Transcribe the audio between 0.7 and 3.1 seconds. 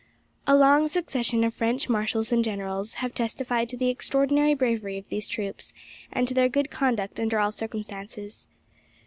succession of French marshals and generals